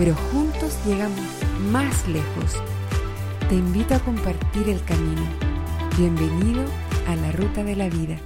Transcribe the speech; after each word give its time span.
pero 0.00 0.14
juntos 0.14 0.78
llegamos 0.86 1.20
más 1.70 2.08
lejos. 2.08 2.54
Te 3.50 3.54
invito 3.54 3.94
a 3.94 3.98
compartir 3.98 4.70
el 4.70 4.82
camino. 4.84 5.20
Bienvenido 5.98 6.64
a 7.06 7.16
la 7.16 7.30
ruta 7.32 7.64
de 7.64 7.76
la 7.76 7.90
vida. 7.90 8.18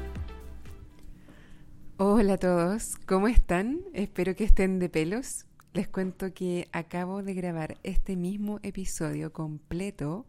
Hola 1.97 2.35
a 2.35 2.39
todos, 2.39 2.95
¿cómo 3.07 3.27
están? 3.27 3.81
Espero 3.93 4.37
que 4.37 4.45
estén 4.45 4.79
de 4.79 4.89
pelos. 4.89 5.47
Les 5.73 5.89
cuento 5.89 6.33
que 6.33 6.69
acabo 6.71 7.25
de 7.25 7.35
grabar 7.35 7.77
este 7.83 8.15
mismo 8.15 8.61
episodio 8.63 9.33
completo 9.33 10.27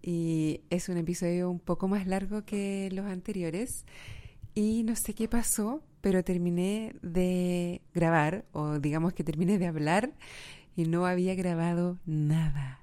y 0.00 0.62
es 0.70 0.88
un 0.88 0.96
episodio 0.96 1.50
un 1.50 1.60
poco 1.60 1.86
más 1.86 2.06
largo 2.06 2.46
que 2.46 2.88
los 2.92 3.04
anteriores 3.04 3.84
y 4.54 4.84
no 4.84 4.96
sé 4.96 5.12
qué 5.12 5.28
pasó, 5.28 5.82
pero 6.00 6.24
terminé 6.24 6.94
de 7.02 7.82
grabar 7.94 8.46
o 8.52 8.78
digamos 8.78 9.12
que 9.12 9.22
terminé 9.22 9.58
de 9.58 9.66
hablar 9.66 10.12
y 10.76 10.84
no 10.84 11.06
había 11.06 11.34
grabado 11.34 11.98
nada. 12.06 12.80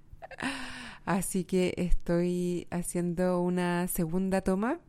Así 1.06 1.44
que 1.44 1.74
estoy 1.78 2.68
haciendo 2.70 3.42
una 3.42 3.88
segunda 3.88 4.42
toma 4.42 4.80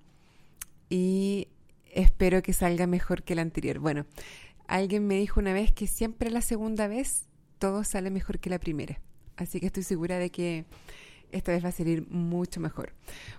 y 0.88 1.48
espero 1.92 2.42
que 2.42 2.52
salga 2.52 2.86
mejor 2.86 3.22
que 3.22 3.34
la 3.34 3.42
anterior. 3.42 3.78
Bueno, 3.78 4.06
alguien 4.66 5.06
me 5.06 5.16
dijo 5.16 5.40
una 5.40 5.52
vez 5.52 5.72
que 5.72 5.86
siempre 5.86 6.30
la 6.30 6.42
segunda 6.42 6.88
vez 6.88 7.26
todo 7.58 7.84
sale 7.84 8.10
mejor 8.10 8.38
que 8.38 8.50
la 8.50 8.58
primera. 8.58 9.00
Así 9.36 9.60
que 9.60 9.66
estoy 9.66 9.82
segura 9.82 10.18
de 10.18 10.30
que 10.30 10.66
esta 11.32 11.52
vez 11.52 11.64
va 11.64 11.68
a 11.68 11.72
salir 11.72 12.06
mucho 12.08 12.60
mejor. 12.60 12.92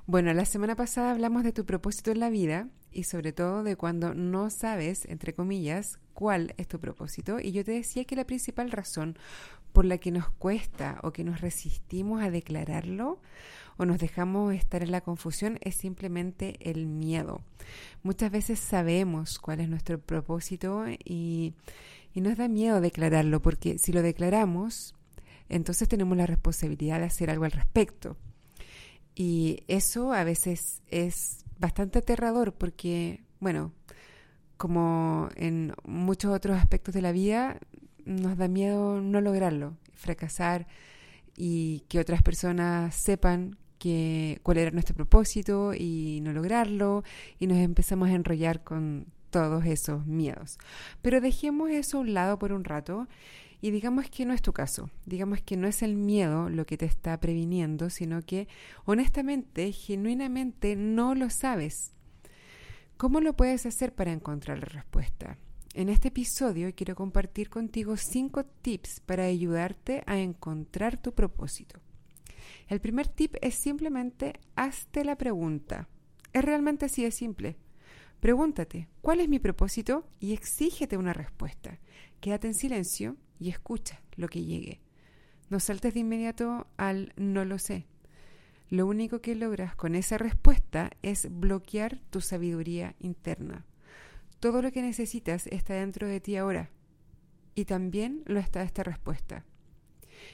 Bueno, 0.07 0.33
la 0.33 0.45
semana 0.45 0.75
pasada 0.75 1.11
hablamos 1.11 1.43
de 1.43 1.51
tu 1.51 1.65
propósito 1.65 2.11
en 2.11 2.19
la 2.19 2.29
vida 2.29 2.67
y 2.91 3.03
sobre 3.03 3.31
todo 3.31 3.63
de 3.63 3.75
cuando 3.75 4.13
no 4.13 4.49
sabes, 4.49 5.05
entre 5.05 5.33
comillas, 5.33 5.99
cuál 6.13 6.53
es 6.57 6.67
tu 6.67 6.79
propósito. 6.79 7.39
Y 7.39 7.51
yo 7.51 7.63
te 7.63 7.71
decía 7.71 8.05
que 8.05 8.15
la 8.15 8.25
principal 8.25 8.71
razón 8.71 9.17
por 9.71 9.85
la 9.85 9.97
que 9.97 10.11
nos 10.11 10.29
cuesta 10.29 10.99
o 11.03 11.11
que 11.11 11.23
nos 11.23 11.41
resistimos 11.41 12.21
a 12.21 12.29
declararlo 12.29 13.19
o 13.77 13.85
nos 13.85 13.99
dejamos 13.99 14.53
estar 14.53 14.83
en 14.83 14.91
la 14.91 15.01
confusión 15.01 15.57
es 15.61 15.75
simplemente 15.75 16.57
el 16.69 16.87
miedo. 16.87 17.41
Muchas 18.03 18.31
veces 18.31 18.59
sabemos 18.59 19.39
cuál 19.39 19.59
es 19.59 19.69
nuestro 19.69 19.99
propósito 19.99 20.85
y, 21.03 21.53
y 22.13 22.21
nos 22.21 22.37
da 22.37 22.47
miedo 22.47 22.81
declararlo 22.81 23.41
porque 23.41 23.77
si 23.77 23.91
lo 23.91 24.01
declaramos, 24.01 24.95
entonces 25.49 25.87
tenemos 25.87 26.17
la 26.17 26.25
responsabilidad 26.25 26.99
de 26.99 27.05
hacer 27.05 27.29
algo 27.29 27.45
al 27.45 27.51
respecto. 27.51 28.17
Y 29.15 29.63
eso 29.67 30.13
a 30.13 30.23
veces 30.23 30.81
es 30.87 31.45
bastante 31.59 31.99
aterrador 31.99 32.53
porque, 32.53 33.23
bueno, 33.39 33.73
como 34.57 35.29
en 35.35 35.73
muchos 35.83 36.33
otros 36.33 36.57
aspectos 36.57 36.93
de 36.93 37.01
la 37.01 37.11
vida, 37.11 37.59
nos 38.05 38.37
da 38.37 38.47
miedo 38.47 39.01
no 39.01 39.21
lograrlo, 39.21 39.77
fracasar 39.93 40.67
y 41.35 41.81
que 41.87 41.99
otras 41.99 42.21
personas 42.21 42.95
sepan 42.95 43.57
que, 43.77 44.39
cuál 44.43 44.57
era 44.59 44.71
nuestro 44.71 44.95
propósito 44.95 45.73
y 45.73 46.19
no 46.21 46.33
lograrlo 46.33 47.03
y 47.39 47.47
nos 47.47 47.57
empezamos 47.57 48.09
a 48.09 48.13
enrollar 48.13 48.63
con 48.63 49.07
todos 49.31 49.65
esos 49.65 50.05
miedos. 50.05 50.59
Pero 51.01 51.21
dejemos 51.21 51.71
eso 51.71 51.97
a 51.97 52.01
un 52.01 52.13
lado 52.13 52.37
por 52.37 52.51
un 52.53 52.63
rato 52.63 53.07
y 53.59 53.71
digamos 53.71 54.09
que 54.09 54.25
no 54.25 54.33
es 54.33 54.41
tu 54.41 54.53
caso, 54.53 54.89
digamos 55.05 55.41
que 55.41 55.57
no 55.57 55.67
es 55.67 55.81
el 55.81 55.95
miedo 55.95 56.49
lo 56.49 56.65
que 56.65 56.77
te 56.77 56.85
está 56.85 57.19
previniendo, 57.19 57.89
sino 57.89 58.21
que 58.21 58.47
honestamente, 58.85 59.71
genuinamente 59.71 60.75
no 60.75 61.15
lo 61.15 61.29
sabes. 61.29 61.93
¿Cómo 62.97 63.19
lo 63.19 63.35
puedes 63.35 63.65
hacer 63.65 63.95
para 63.95 64.11
encontrar 64.11 64.59
la 64.59 64.65
respuesta? 64.65 65.37
En 65.73 65.87
este 65.87 66.09
episodio 66.09 66.73
quiero 66.75 66.95
compartir 66.95 67.49
contigo 67.49 67.95
cinco 67.95 68.43
tips 68.43 68.99
para 68.99 69.23
ayudarte 69.23 70.03
a 70.05 70.19
encontrar 70.19 71.01
tu 71.01 71.13
propósito. 71.13 71.79
El 72.67 72.81
primer 72.81 73.07
tip 73.07 73.35
es 73.41 73.55
simplemente 73.55 74.33
hazte 74.57 75.05
la 75.05 75.17
pregunta. 75.17 75.87
Es 76.33 76.43
realmente 76.43 76.87
así 76.87 77.03
de 77.03 77.11
simple. 77.11 77.55
Pregúntate, 78.19 78.89
¿cuál 79.01 79.21
es 79.21 79.29
mi 79.29 79.39
propósito? 79.39 80.05
Y 80.19 80.33
exígete 80.33 80.97
una 80.97 81.13
respuesta. 81.13 81.79
Quédate 82.19 82.47
en 82.47 82.53
silencio 82.53 83.15
y 83.39 83.47
escucha 83.47 84.01
lo 84.17 84.27
que 84.27 84.43
llegue. 84.43 84.81
No 85.49 85.61
saltes 85.61 85.93
de 85.93 86.01
inmediato 86.01 86.67
al 86.75 87.13
no 87.15 87.45
lo 87.45 87.59
sé. 87.59 87.87
Lo 88.69 88.87
único 88.87 89.21
que 89.21 89.35
logras 89.35 89.73
con 89.77 89.95
esa 89.95 90.17
respuesta 90.17 90.91
es 91.01 91.29
bloquear 91.31 92.01
tu 92.09 92.19
sabiduría 92.19 92.95
interna. 92.99 93.65
Todo 94.41 94.63
lo 94.63 94.71
que 94.71 94.81
necesitas 94.81 95.45
está 95.47 95.75
dentro 95.75 96.07
de 96.07 96.19
ti 96.19 96.35
ahora. 96.35 96.71
Y 97.53 97.65
también 97.65 98.23
lo 98.25 98.39
está 98.39 98.63
esta 98.63 98.81
respuesta. 98.81 99.45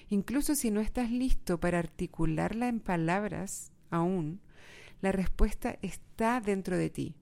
Incluso 0.07 0.55
si 0.55 0.71
no 0.71 0.79
estás 0.79 1.11
listo 1.11 1.59
para 1.59 1.79
articularla 1.79 2.69
en 2.69 2.79
palabras 2.79 3.73
aún, 3.89 4.39
la 5.01 5.11
respuesta 5.11 5.77
está 5.81 6.39
dentro 6.39 6.77
de 6.77 6.89
ti. 6.89 7.15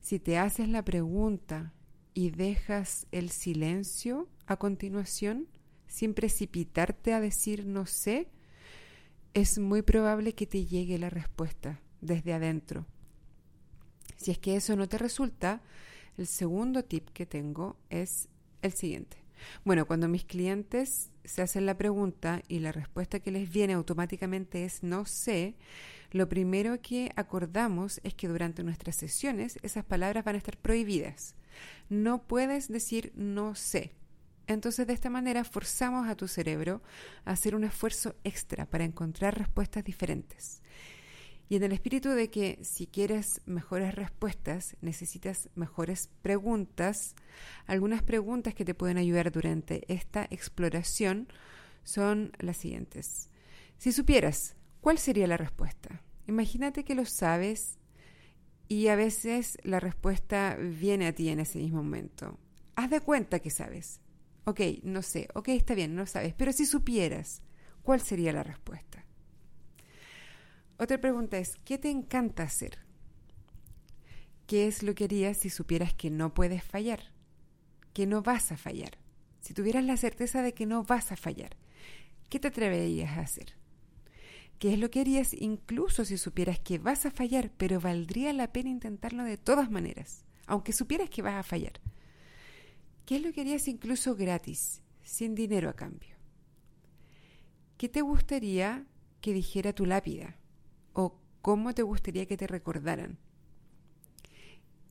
Si 0.00 0.18
te 0.18 0.36
haces 0.36 0.68
la 0.68 0.84
pregunta 0.84 1.72
y 2.12 2.28
dejas 2.28 3.06
el 3.10 3.30
silencio 3.30 4.28
a 4.46 4.58
continuación, 4.58 5.48
sin 5.86 6.12
precipitarte 6.12 7.14
a 7.14 7.20
decir 7.20 7.64
no 7.64 7.86
sé, 7.86 8.28
es 9.32 9.58
muy 9.58 9.80
probable 9.80 10.34
que 10.34 10.46
te 10.46 10.66
llegue 10.66 10.98
la 10.98 11.08
respuesta 11.08 11.80
desde 12.02 12.34
adentro. 12.34 12.84
Si 14.16 14.30
es 14.30 14.38
que 14.38 14.56
eso 14.56 14.76
no 14.76 14.88
te 14.88 14.98
resulta, 14.98 15.62
el 16.18 16.26
segundo 16.26 16.84
tip 16.84 17.08
que 17.10 17.26
tengo 17.26 17.76
es 17.90 18.28
el 18.62 18.72
siguiente. 18.72 19.16
Bueno, 19.64 19.86
cuando 19.86 20.08
mis 20.08 20.24
clientes 20.24 21.10
se 21.24 21.42
hacen 21.42 21.66
la 21.66 21.78
pregunta 21.78 22.42
y 22.48 22.58
la 22.58 22.72
respuesta 22.72 23.20
que 23.20 23.30
les 23.30 23.50
viene 23.50 23.74
automáticamente 23.74 24.64
es 24.64 24.82
no 24.82 25.04
sé, 25.04 25.54
lo 26.10 26.28
primero 26.28 26.80
que 26.80 27.12
acordamos 27.16 28.00
es 28.02 28.14
que 28.14 28.28
durante 28.28 28.64
nuestras 28.64 28.96
sesiones 28.96 29.58
esas 29.62 29.84
palabras 29.84 30.24
van 30.24 30.34
a 30.34 30.38
estar 30.38 30.56
prohibidas. 30.56 31.34
No 31.88 32.22
puedes 32.22 32.68
decir 32.68 33.12
no 33.14 33.54
sé. 33.54 33.92
Entonces 34.46 34.86
de 34.86 34.94
esta 34.94 35.10
manera 35.10 35.44
forzamos 35.44 36.08
a 36.08 36.16
tu 36.16 36.26
cerebro 36.26 36.82
a 37.26 37.32
hacer 37.32 37.54
un 37.54 37.64
esfuerzo 37.64 38.16
extra 38.24 38.64
para 38.64 38.84
encontrar 38.84 39.38
respuestas 39.38 39.84
diferentes. 39.84 40.62
Y 41.48 41.56
en 41.56 41.62
el 41.62 41.72
espíritu 41.72 42.10
de 42.10 42.30
que 42.30 42.58
si 42.62 42.86
quieres 42.86 43.40
mejores 43.46 43.94
respuestas, 43.94 44.76
necesitas 44.82 45.48
mejores 45.54 46.10
preguntas, 46.20 47.14
algunas 47.66 48.02
preguntas 48.02 48.54
que 48.54 48.66
te 48.66 48.74
pueden 48.74 48.98
ayudar 48.98 49.32
durante 49.32 49.90
esta 49.92 50.26
exploración 50.30 51.28
son 51.84 52.32
las 52.38 52.58
siguientes. 52.58 53.30
Si 53.78 53.92
supieras, 53.92 54.56
¿cuál 54.82 54.98
sería 54.98 55.26
la 55.26 55.38
respuesta? 55.38 56.02
Imagínate 56.26 56.84
que 56.84 56.94
lo 56.94 57.06
sabes 57.06 57.78
y 58.68 58.88
a 58.88 58.96
veces 58.96 59.56
la 59.62 59.80
respuesta 59.80 60.56
viene 60.60 61.06
a 61.06 61.14
ti 61.14 61.30
en 61.30 61.40
ese 61.40 61.58
mismo 61.58 61.82
momento. 61.82 62.38
Haz 62.76 62.90
de 62.90 63.00
cuenta 63.00 63.40
que 63.40 63.50
sabes. 63.50 64.00
Ok, 64.44 64.60
no 64.82 65.02
sé, 65.02 65.28
ok, 65.34 65.48
está 65.48 65.74
bien, 65.74 65.94
no 65.94 66.06
sabes, 66.06 66.34
pero 66.34 66.52
si 66.52 66.66
supieras, 66.66 67.42
¿cuál 67.82 68.00
sería 68.00 68.32
la 68.32 68.42
respuesta? 68.42 69.07
Otra 70.78 71.00
pregunta 71.00 71.38
es, 71.38 71.56
¿qué 71.64 71.76
te 71.76 71.90
encanta 71.90 72.44
hacer? 72.44 72.78
¿Qué 74.46 74.68
es 74.68 74.84
lo 74.84 74.94
que 74.94 75.04
harías 75.04 75.36
si 75.36 75.50
supieras 75.50 75.92
que 75.92 76.08
no 76.08 76.32
puedes 76.32 76.62
fallar? 76.62 77.12
Que 77.92 78.06
no 78.06 78.22
vas 78.22 78.52
a 78.52 78.56
fallar. 78.56 78.96
Si 79.40 79.54
tuvieras 79.54 79.84
la 79.84 79.96
certeza 79.96 80.40
de 80.40 80.54
que 80.54 80.66
no 80.66 80.84
vas 80.84 81.10
a 81.10 81.16
fallar, 81.16 81.56
¿qué 82.30 82.38
te 82.38 82.48
atreverías 82.48 83.18
a 83.18 83.22
hacer? 83.22 83.56
¿Qué 84.60 84.72
es 84.72 84.78
lo 84.78 84.90
que 84.90 85.00
harías 85.00 85.34
incluso 85.34 86.04
si 86.04 86.16
supieras 86.16 86.60
que 86.60 86.78
vas 86.78 87.06
a 87.06 87.10
fallar, 87.10 87.50
pero 87.56 87.80
valdría 87.80 88.32
la 88.32 88.52
pena 88.52 88.70
intentarlo 88.70 89.24
de 89.24 89.36
todas 89.36 89.70
maneras, 89.70 90.24
aunque 90.46 90.72
supieras 90.72 91.10
que 91.10 91.22
vas 91.22 91.34
a 91.34 91.42
fallar? 91.42 91.80
¿Qué 93.04 93.16
es 93.16 93.22
lo 93.22 93.32
que 93.32 93.40
harías 93.40 93.66
incluso 93.66 94.14
gratis, 94.14 94.82
sin 95.02 95.34
dinero 95.34 95.70
a 95.70 95.74
cambio? 95.74 96.16
¿Qué 97.76 97.88
te 97.88 98.00
gustaría 98.00 98.86
que 99.20 99.32
dijera 99.32 99.72
tu 99.72 99.86
lápida? 99.86 100.36
Cómo 101.42 101.74
te 101.74 101.82
gustaría 101.82 102.26
que 102.26 102.36
te 102.36 102.46
recordaran. 102.46 103.18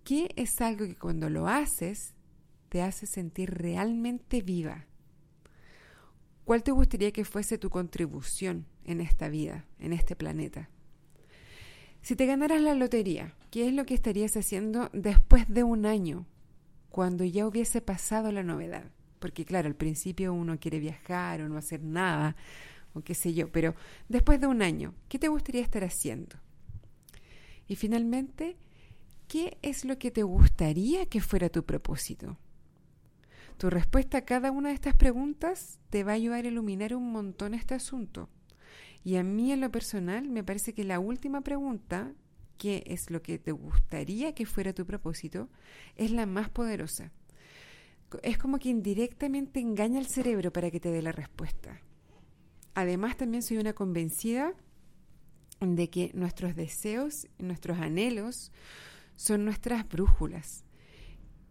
¿Qué 0.03 0.29
es 0.35 0.61
algo 0.61 0.85
que 0.85 0.95
cuando 0.95 1.29
lo 1.29 1.47
haces 1.47 2.13
te 2.69 2.81
hace 2.81 3.05
sentir 3.05 3.53
realmente 3.53 4.41
viva? 4.41 4.85
¿Cuál 6.45 6.63
te 6.63 6.71
gustaría 6.71 7.11
que 7.11 7.25
fuese 7.25 7.57
tu 7.57 7.69
contribución 7.69 8.65
en 8.85 9.01
esta 9.01 9.27
vida, 9.27 9.65
en 9.79 9.91
este 9.91 10.15
planeta? 10.15 10.69
Si 12.01 12.15
te 12.15 12.25
ganaras 12.25 12.61
la 12.61 12.73
lotería, 12.73 13.35
¿qué 13.51 13.67
es 13.67 13.73
lo 13.73 13.85
que 13.85 13.93
estarías 13.93 14.37
haciendo 14.37 14.89
después 14.93 15.45
de 15.49 15.63
un 15.63 15.85
año, 15.85 16.25
cuando 16.89 17.25
ya 17.25 17.45
hubiese 17.45 17.81
pasado 17.81 18.31
la 18.31 18.43
novedad? 18.43 18.85
Porque 19.19 19.43
claro, 19.43 19.67
al 19.67 19.75
principio 19.75 20.33
uno 20.33 20.57
quiere 20.57 20.79
viajar 20.79 21.41
o 21.41 21.49
no 21.49 21.57
hacer 21.57 21.83
nada, 21.83 22.37
o 22.93 23.01
qué 23.01 23.13
sé 23.15 23.33
yo, 23.33 23.51
pero 23.51 23.75
después 24.09 24.39
de 24.41 24.47
un 24.47 24.61
año, 24.61 24.93
¿qué 25.09 25.19
te 25.19 25.27
gustaría 25.27 25.61
estar 25.61 25.83
haciendo? 25.83 26.37
Y 27.67 27.75
finalmente, 27.75 28.57
¿qué 29.27 29.57
es 29.61 29.85
lo 29.85 29.97
que 29.99 30.11
te 30.11 30.23
gustaría 30.23 31.05
que 31.05 31.21
fuera 31.21 31.49
tu 31.49 31.63
propósito? 31.63 32.37
Tu 33.57 33.69
respuesta 33.69 34.19
a 34.19 34.25
cada 34.25 34.51
una 34.51 34.69
de 34.69 34.75
estas 34.75 34.95
preguntas 34.95 35.79
te 35.89 36.03
va 36.03 36.11
a 36.11 36.15
ayudar 36.15 36.45
a 36.45 36.47
iluminar 36.47 36.95
un 36.95 37.11
montón 37.11 37.53
este 37.53 37.73
asunto. 37.73 38.29
Y 39.03 39.15
a 39.15 39.23
mí 39.23 39.51
en 39.51 39.61
lo 39.61 39.71
personal 39.71 40.29
me 40.29 40.43
parece 40.43 40.73
que 40.73 40.83
la 40.83 40.99
última 40.99 41.41
pregunta, 41.41 42.13
¿qué 42.57 42.83
es 42.87 43.09
lo 43.09 43.21
que 43.21 43.39
te 43.39 43.51
gustaría 43.51 44.35
que 44.35 44.45
fuera 44.45 44.73
tu 44.73 44.85
propósito?, 44.85 45.49
es 45.95 46.11
la 46.11 46.25
más 46.25 46.49
poderosa. 46.49 47.11
Es 48.21 48.37
como 48.37 48.59
que 48.59 48.69
indirectamente 48.69 49.59
engaña 49.59 49.99
al 49.99 50.07
cerebro 50.07 50.53
para 50.53 50.71
que 50.71 50.79
te 50.79 50.91
dé 50.91 51.01
la 51.01 51.11
respuesta. 51.11 51.81
Además, 52.77 53.17
también 53.17 53.41
soy 53.41 53.57
una 53.57 53.73
convencida 53.73 54.53
de 55.61 55.89
que 55.89 56.11
nuestros 56.13 56.55
deseos, 56.55 57.27
nuestros 57.39 57.79
anhelos, 57.79 58.51
son 59.15 59.45
nuestras 59.45 59.89
brújulas 59.89 60.63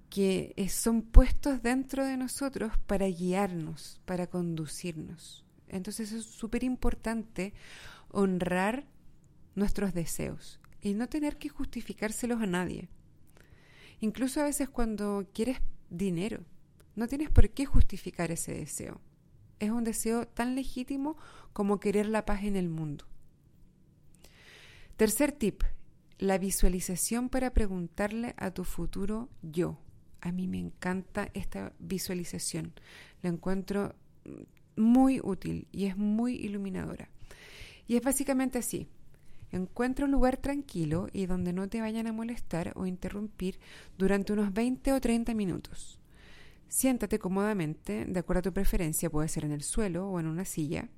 que 0.09 0.55
son 0.71 1.03
puestos 1.03 1.65
dentro 1.65 2.07
de 2.07 2.17
nosotros 2.17 2.71
para 2.87 3.09
guiarnos, 3.09 4.01
para 4.05 4.29
conducirnos. 4.29 5.45
Entonces 5.67 6.13
es 6.13 6.27
súper 6.27 6.63
importante 6.63 7.55
honrar 8.13 8.87
nuestros 9.57 9.95
deseos 9.95 10.61
y 10.81 10.95
no 10.95 11.09
tener 11.09 11.39
que 11.39 11.49
justificárselos 11.49 12.41
a 12.41 12.47
nadie. 12.47 12.89
Incluso 13.99 14.41
a 14.41 14.45
veces 14.45 14.69
cuando 14.69 15.27
quieres 15.35 15.59
dinero, 15.91 16.45
no 16.95 17.09
tienes 17.09 17.31
por 17.31 17.51
qué 17.51 17.67
justificar 17.67 18.31
ese 18.31 18.55
deseo. 18.55 19.01
Es 19.59 19.71
un 19.71 19.85
deseo 19.85 20.27
tan 20.27 20.55
legítimo 20.55 21.17
como 21.53 21.81
querer 21.81 22.07
la 22.07 22.25
paz 22.25 22.45
en 22.45 22.57
el 22.57 22.69
mundo. 22.69 23.07
Tercer 24.97 25.33
tip, 25.33 25.63
la 26.19 26.39
visualización 26.39 27.29
para 27.29 27.53
preguntarle 27.53 28.35
a 28.39 28.51
tu 28.51 28.65
futuro 28.65 29.29
yo 29.43 29.79
a 30.27 30.33
mí 30.33 30.49
me 30.49 30.59
encanta 30.59 31.31
esta 31.35 31.73
visualización. 31.79 32.73
La 33.23 33.31
encuentro 33.31 33.95
muy 34.77 35.21
útil 35.23 35.69
y 35.71 35.87
es 35.87 35.97
muy 35.97 36.35
iluminadora. 36.35 37.09
Y 37.87 37.97
es 37.97 38.03
básicamente 38.03 38.59
así. 38.59 38.89
Encuentra 39.53 40.05
un 40.05 40.11
lugar 40.11 40.39
tranquilo 40.39 41.09
y 41.13 41.27
donde 41.27 41.53
no 41.53 41.69
te 41.69 41.81
vayan 41.81 42.09
a 42.09 42.13
molestar 42.13 42.73
o 42.75 42.87
interrumpir 42.87 43.61
durante 43.97 44.33
unos 44.33 44.53
20 44.53 44.93
o 44.93 45.01
30 45.01 45.35
minutos. 45.35 46.01
Siéntate 46.69 47.19
cómodamente, 47.19 48.05
de 48.07 48.21
acuerdo 48.21 48.41
a 48.41 48.43
tu 48.43 48.53
preferencia, 48.53 49.11
puede 49.11 49.29
ser 49.29 49.45
en 49.45 49.53
el 49.53 49.63
suelo 49.63 50.09
o 50.09 50.21
en 50.21 50.27
una 50.27 50.45
silla. 50.45 50.89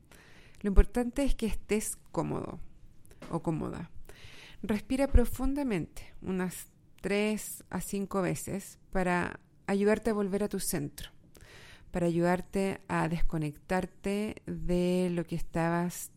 Lo 0.60 0.68
importante 0.68 1.22
es 1.24 1.34
que 1.34 1.46
estés 1.46 1.96
cómodo 2.10 2.58
o 3.30 3.40
cómoda. 3.40 3.90
Respira 4.62 5.06
profundamente, 5.06 6.14
unas 6.20 6.68
tres 7.00 7.64
a 7.70 7.80
cinco 7.80 8.22
veces 8.22 8.78
para 8.90 9.38
ayudarte 9.66 10.10
a 10.10 10.14
volver 10.14 10.42
a 10.42 10.48
tu 10.48 10.58
centro, 10.58 11.10
para 11.92 12.06
ayudarte 12.06 12.80
a 12.88 13.08
desconectarte 13.08 14.42
de 14.46 15.10
lo 15.12 15.24
que 15.24 15.36
estabas 15.36 16.10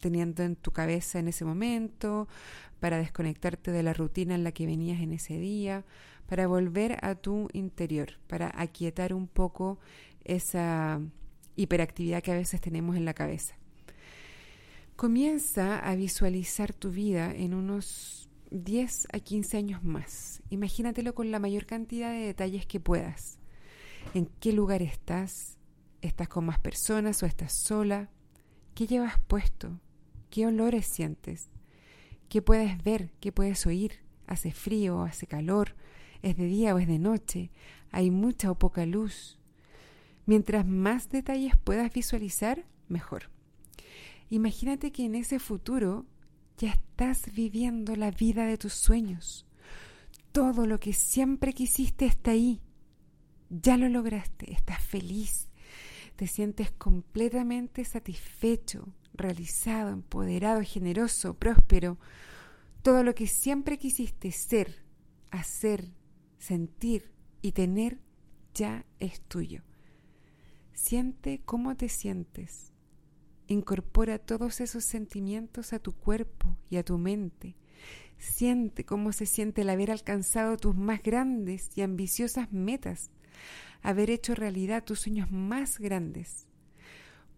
teniendo 0.00 0.42
en 0.42 0.56
tu 0.56 0.72
cabeza 0.72 1.18
en 1.18 1.28
ese 1.28 1.44
momento, 1.44 2.28
para 2.80 2.98
desconectarte 2.98 3.70
de 3.70 3.82
la 3.82 3.94
rutina 3.94 4.34
en 4.34 4.44
la 4.44 4.52
que 4.52 4.66
venías 4.66 5.00
en 5.00 5.12
ese 5.12 5.38
día, 5.38 5.84
para 6.26 6.46
volver 6.46 6.98
a 7.02 7.14
tu 7.14 7.48
interior, 7.52 8.18
para 8.26 8.52
aquietar 8.54 9.12
un 9.12 9.26
poco 9.26 9.78
esa 10.24 11.00
hiperactividad 11.56 12.22
que 12.22 12.32
a 12.32 12.36
veces 12.36 12.60
tenemos 12.60 12.96
en 12.96 13.04
la 13.04 13.14
cabeza. 13.14 13.56
Comienza 14.96 15.78
a 15.78 15.94
visualizar 15.96 16.72
tu 16.72 16.90
vida 16.90 17.34
en 17.34 17.52
unos 17.52 18.28
10 18.50 19.08
a 19.12 19.18
15 19.18 19.56
años 19.56 19.82
más. 19.82 20.42
Imagínatelo 20.50 21.14
con 21.14 21.30
la 21.30 21.40
mayor 21.40 21.66
cantidad 21.66 22.12
de 22.12 22.26
detalles 22.26 22.66
que 22.66 22.80
puedas. 22.80 23.38
¿En 24.14 24.26
qué 24.40 24.52
lugar 24.52 24.82
estás? 24.82 25.58
¿Estás 26.00 26.28
con 26.28 26.46
más 26.46 26.58
personas 26.60 27.22
o 27.22 27.26
estás 27.26 27.52
sola? 27.52 28.10
¿Qué 28.74 28.86
llevas 28.86 29.18
puesto? 29.26 29.80
¿Qué 30.30 30.46
olores 30.46 30.86
sientes? 30.86 31.50
¿Qué 32.28 32.42
puedes 32.42 32.82
ver? 32.82 33.10
¿Qué 33.20 33.32
puedes 33.32 33.66
oír? 33.66 34.00
¿Hace 34.26 34.52
frío? 34.52 35.02
¿Hace 35.02 35.26
calor? 35.26 35.74
¿Es 36.24 36.38
de 36.38 36.46
día 36.46 36.74
o 36.74 36.78
es 36.78 36.88
de 36.88 36.98
noche? 36.98 37.50
¿Hay 37.90 38.10
mucha 38.10 38.50
o 38.50 38.54
poca 38.54 38.86
luz? 38.86 39.38
Mientras 40.24 40.66
más 40.66 41.10
detalles 41.10 41.52
puedas 41.62 41.92
visualizar, 41.92 42.64
mejor. 42.88 43.28
Imagínate 44.30 44.90
que 44.90 45.04
en 45.04 45.16
ese 45.16 45.38
futuro 45.38 46.06
ya 46.56 46.70
estás 46.70 47.30
viviendo 47.34 47.94
la 47.94 48.10
vida 48.10 48.46
de 48.46 48.56
tus 48.56 48.72
sueños. 48.72 49.44
Todo 50.32 50.66
lo 50.66 50.80
que 50.80 50.94
siempre 50.94 51.52
quisiste 51.52 52.06
está 52.06 52.30
ahí. 52.30 52.62
Ya 53.50 53.76
lo 53.76 53.90
lograste, 53.90 54.50
estás 54.50 54.82
feliz, 54.82 55.50
te 56.16 56.26
sientes 56.26 56.70
completamente 56.70 57.84
satisfecho, 57.84 58.88
realizado, 59.12 59.90
empoderado, 59.90 60.62
generoso, 60.62 61.34
próspero. 61.34 61.98
Todo 62.80 63.02
lo 63.02 63.14
que 63.14 63.26
siempre 63.26 63.76
quisiste 63.76 64.32
ser, 64.32 64.86
hacer, 65.30 65.92
sentir 66.44 67.10
y 67.40 67.52
tener 67.52 67.98
ya 68.54 68.84
es 68.98 69.20
tuyo. 69.22 69.62
Siente 70.74 71.40
cómo 71.44 71.76
te 71.76 71.88
sientes 71.88 72.74
Incorpora 73.46 74.18
todos 74.18 74.60
esos 74.60 74.84
sentimientos 74.84 75.74
a 75.74 75.78
tu 75.78 75.92
cuerpo 75.92 76.56
y 76.70 76.76
a 76.76 76.82
tu 76.82 76.96
mente. 76.96 77.56
Siente 78.16 78.84
cómo 78.84 79.12
se 79.12 79.26
siente 79.26 79.62
el 79.62 79.70
haber 79.70 79.90
alcanzado 79.90 80.56
tus 80.56 80.74
más 80.74 81.02
grandes 81.02 81.70
y 81.76 81.82
ambiciosas 81.82 82.50
metas, 82.52 83.10
haber 83.82 84.08
hecho 84.08 84.34
realidad 84.34 84.82
tus 84.82 85.00
sueños 85.00 85.30
más 85.30 85.78
grandes. 85.78 86.46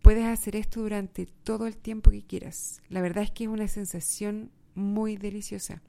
Puedes 0.00 0.26
hacer 0.26 0.54
esto 0.54 0.82
durante 0.82 1.26
todo 1.26 1.66
el 1.66 1.76
tiempo 1.76 2.12
que 2.12 2.24
quieras. 2.24 2.82
La 2.88 3.00
verdad 3.00 3.24
es 3.24 3.32
que 3.32 3.44
es 3.44 3.50
una 3.50 3.66
sensación 3.66 4.52
muy 4.76 5.16
deliciosa 5.16 5.82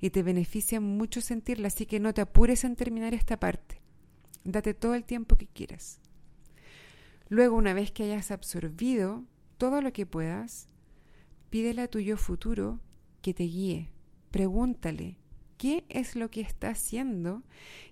y 0.00 0.10
te 0.10 0.22
beneficia 0.22 0.80
mucho 0.80 1.20
sentirla, 1.20 1.68
así 1.68 1.86
que 1.86 2.00
no 2.00 2.14
te 2.14 2.20
apures 2.20 2.64
en 2.64 2.76
terminar 2.76 3.14
esta 3.14 3.38
parte. 3.38 3.80
Date 4.44 4.74
todo 4.74 4.94
el 4.94 5.04
tiempo 5.04 5.36
que 5.36 5.46
quieras. 5.46 6.00
Luego, 7.28 7.56
una 7.56 7.74
vez 7.74 7.90
que 7.90 8.04
hayas 8.04 8.30
absorbido 8.30 9.24
todo 9.58 9.80
lo 9.80 9.92
que 9.92 10.06
puedas, 10.06 10.68
pídele 11.50 11.82
a 11.82 11.88
tu 11.88 11.98
yo 12.00 12.16
futuro 12.16 12.80
que 13.22 13.32
te 13.32 13.44
guíe. 13.44 13.90
Pregúntale 14.30 15.16
qué 15.56 15.84
es 15.88 16.16
lo 16.16 16.30
que 16.30 16.40
está 16.42 16.70
haciendo 16.70 17.42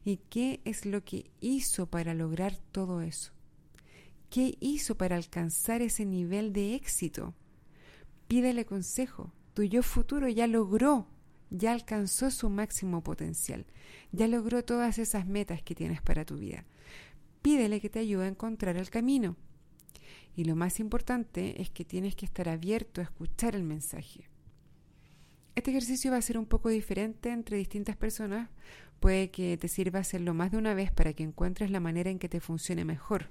y 0.05 0.19
qué 0.29 0.61
es 0.65 0.85
lo 0.85 1.05
que 1.05 1.31
hizo 1.41 1.87
para 1.87 2.13
lograr 2.13 2.57
todo 2.73 3.01
eso. 3.01 3.33
¿Qué 4.29 4.57
hizo 4.61 4.97
para 4.97 5.17
alcanzar 5.17 5.83
ese 5.83 6.05
nivel 6.05 6.53
de 6.53 6.75
éxito? 6.75 7.35
Pídele 8.29 8.65
consejo. 8.65 9.33
Tu 9.55 9.65
yo 9.65 9.83
futuro 9.83 10.29
ya 10.29 10.47
logró, 10.47 11.07
ya 11.53 11.73
alcanzó 11.73 12.31
su 12.31 12.49
máximo 12.49 13.03
potencial, 13.03 13.67
ya 14.11 14.27
logró 14.27 14.65
todas 14.65 14.99
esas 14.99 15.27
metas 15.27 15.63
que 15.63 15.75
tienes 15.75 16.01
para 16.01 16.25
tu 16.25 16.37
vida. 16.37 16.65
Pídele 17.43 17.81
que 17.81 17.91
te 17.91 17.99
ayude 17.99 18.25
a 18.25 18.29
encontrar 18.29 18.77
el 18.77 18.91
camino. 18.91 19.37
Y 20.35 20.45
lo 20.45 20.57
más 20.57 20.81
importante 20.81 21.61
es 21.61 21.69
que 21.71 21.85
tienes 21.85 22.17
que 22.17 22.25
estar 22.25 22.49
abierto 22.49 23.01
a 23.01 23.05
escuchar 23.05 23.55
el 23.55 23.65
mensaje. 23.65 24.31
Este 25.55 25.71
ejercicio 25.71 26.11
va 26.11 26.17
a 26.17 26.23
ser 26.23 26.39
un 26.39 26.47
poco 26.47 26.71
diferente 26.71 27.31
entre 27.31 27.59
distintas 27.59 27.97
personas. 27.97 28.49
Puede 29.01 29.31
que 29.31 29.59
te 29.59 29.69
sirva 29.69 29.99
hacerlo 29.99 30.33
más 30.33 30.53
de 30.53 30.57
una 30.57 30.73
vez 30.73 30.91
para 30.91 31.13
que 31.13 31.23
encuentres 31.23 31.71
la 31.71 31.81
manera 31.81 32.11
en 32.11 32.19
que 32.19 32.31
te 32.31 32.41
funcione 32.41 32.87
mejor. 32.87 33.29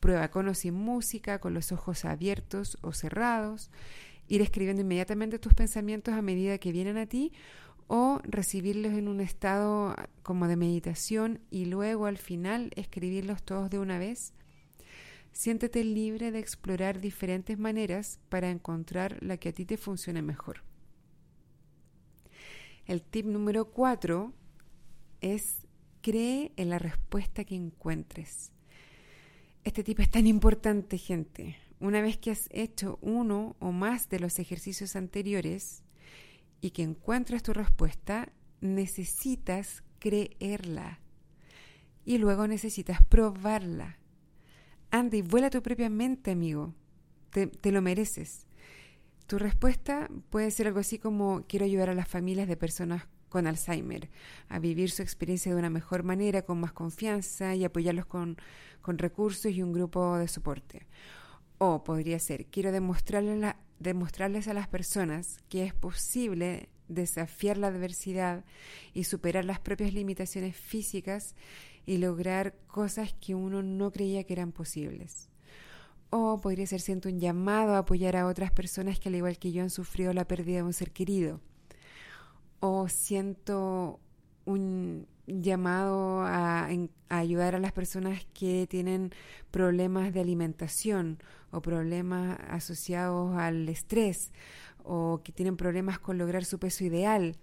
Prueba 0.00 0.30
con 0.30 0.48
o 0.48 0.54
sin 0.54 0.74
música, 0.74 1.40
con 1.40 1.54
los 1.54 1.72
ojos 1.72 2.04
abiertos 2.04 2.76
o 2.82 2.92
cerrados, 2.92 3.70
ir 4.30 4.40
escribiendo 4.40 4.80
inmediatamente 4.80 5.38
tus 5.38 5.52
pensamientos 5.52 6.14
a 6.14 6.22
medida 6.22 6.56
que 6.56 6.72
vienen 6.72 6.96
a 6.96 7.04
ti 7.04 7.32
o 7.86 8.20
recibirlos 8.24 8.94
en 8.94 9.08
un 9.08 9.20
estado 9.20 9.94
como 10.22 10.48
de 10.48 10.56
meditación 10.56 11.40
y 11.50 11.66
luego 11.66 12.06
al 12.06 12.16
final 12.16 12.70
escribirlos 12.76 13.42
todos 13.42 13.68
de 13.68 13.78
una 13.78 13.98
vez 13.98 14.32
Siéntete 15.32 15.84
libre 15.84 16.32
de 16.32 16.38
explorar 16.38 17.00
diferentes 17.00 17.58
maneras 17.58 18.18
para 18.28 18.50
encontrar 18.50 19.16
la 19.22 19.36
que 19.36 19.50
a 19.50 19.52
ti 19.52 19.64
te 19.64 19.76
funcione 19.76 20.22
mejor. 20.22 20.62
El 22.86 23.02
tip 23.02 23.26
número 23.26 23.70
cuatro 23.70 24.32
es 25.20 25.66
cree 26.02 26.52
en 26.56 26.70
la 26.70 26.78
respuesta 26.78 27.44
que 27.44 27.54
encuentres. 27.54 28.52
Este 29.62 29.84
tipo 29.84 30.02
es 30.02 30.10
tan 30.10 30.26
importante, 30.26 30.98
gente. 30.98 31.56
Una 31.80 32.02
vez 32.02 32.18
que 32.18 32.30
has 32.30 32.46
hecho 32.50 32.98
uno 33.00 33.56
o 33.58 33.72
más 33.72 34.10
de 34.10 34.20
los 34.20 34.38
ejercicios 34.38 34.96
anteriores 34.96 35.82
y 36.60 36.70
que 36.70 36.82
encuentras 36.82 37.42
tu 37.42 37.54
respuesta, 37.54 38.30
necesitas 38.60 39.82
creerla. 39.98 41.00
Y 42.04 42.18
luego 42.18 42.46
necesitas 42.46 43.02
probarla. 43.02 43.98
Anda 44.90 45.16
y 45.16 45.22
vuela 45.22 45.48
tu 45.48 45.62
propia 45.62 45.88
mente, 45.88 46.32
amigo. 46.32 46.74
Te, 47.30 47.46
te, 47.46 47.72
lo 47.72 47.80
mereces. 47.80 48.46
Tu 49.26 49.38
respuesta 49.38 50.10
puede 50.28 50.50
ser 50.50 50.66
algo 50.66 50.80
así 50.80 50.98
como 50.98 51.46
quiero 51.48 51.64
ayudar 51.64 51.88
a 51.88 51.94
las 51.94 52.08
familias 52.08 52.46
de 52.46 52.58
personas 52.58 53.08
con 53.30 53.46
Alzheimer, 53.46 54.10
a 54.48 54.58
vivir 54.58 54.90
su 54.90 55.00
experiencia 55.00 55.52
de 55.52 55.58
una 55.58 55.70
mejor 55.70 56.02
manera, 56.02 56.42
con 56.42 56.60
más 56.60 56.72
confianza 56.72 57.54
y 57.54 57.64
apoyarlos 57.64 58.04
con, 58.04 58.36
con 58.82 58.98
recursos 58.98 59.52
y 59.52 59.62
un 59.62 59.72
grupo 59.72 60.18
de 60.18 60.28
soporte. 60.28 60.86
O 61.62 61.84
podría 61.84 62.18
ser, 62.18 62.46
quiero 62.46 62.72
demostrarles, 62.72 64.48
a 64.48 64.54
las 64.54 64.66
personas 64.66 65.36
que 65.50 65.62
es 65.62 65.74
posible 65.74 66.70
desafiar 66.88 67.58
la 67.58 67.66
adversidad 67.66 68.46
y 68.94 69.04
superar 69.04 69.44
las 69.44 69.60
propias 69.60 69.92
limitaciones 69.92 70.56
físicas 70.56 71.34
y 71.84 71.98
lograr 71.98 72.54
cosas 72.66 73.14
que 73.20 73.34
uno 73.34 73.62
no 73.62 73.90
creía 73.92 74.24
que 74.24 74.32
eran 74.32 74.52
posibles. 74.52 75.28
O 76.08 76.40
podría 76.40 76.66
ser 76.66 76.80
siento 76.80 77.10
un 77.10 77.20
llamado 77.20 77.74
a 77.74 77.78
apoyar 77.80 78.16
a 78.16 78.26
otras 78.26 78.52
personas 78.52 78.98
que 78.98 79.10
al 79.10 79.16
igual 79.16 79.38
que 79.38 79.52
yo 79.52 79.62
han 79.62 79.68
sufrido 79.68 80.14
la 80.14 80.26
pérdida 80.26 80.56
de 80.56 80.62
un 80.62 80.72
ser 80.72 80.92
querido 80.92 81.42
o 82.60 82.88
siento 82.88 84.00
un 84.46 85.06
llamado 85.30 86.22
a, 86.22 86.68
ayudar 87.08 87.54
a 87.54 87.58
las 87.58 87.72
personas 87.72 88.26
que 88.34 88.66
tienen 88.68 89.12
problemas 89.50 90.12
de 90.12 90.20
alimentación 90.20 91.18
o 91.50 91.60
problemas 91.62 92.38
asociados 92.48 93.36
al 93.36 93.68
estrés 93.68 94.32
o 94.84 95.20
que 95.24 95.32
tienen 95.32 95.56
problemas 95.56 95.98
con 95.98 96.18
lograr 96.18 96.44
su 96.44 96.58
peso 96.58 96.84
ideal. 96.84 97.36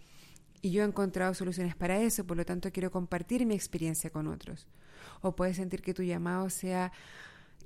Y 0.61 0.71
yo 0.71 0.83
he 0.83 0.85
encontrado 0.85 1.33
soluciones 1.33 1.75
para 1.75 2.01
eso, 2.01 2.25
por 2.25 2.37
lo 2.37 2.45
tanto 2.45 2.71
quiero 2.71 2.91
compartir 2.91 3.45
mi 3.45 3.55
experiencia 3.55 4.09
con 4.09 4.27
otros. 4.27 4.67
O 5.21 5.35
puedes 5.35 5.57
sentir 5.57 5.81
que 5.81 5.93
tu 5.93 6.03
llamado 6.03 6.49
sea 6.49 6.91